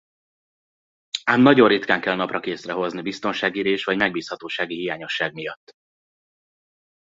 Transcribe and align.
Ám 1.23 1.41
nagyon 1.41 1.67
ritkán 1.67 2.01
kell 2.01 2.15
naprakészre 2.15 2.73
hozni 2.73 3.01
biztonsági 3.01 3.61
rés 3.61 3.83
vagy 3.83 3.97
megbízhatósági 3.97 4.75
hiányosság 4.75 5.33
miatt. 5.33 5.73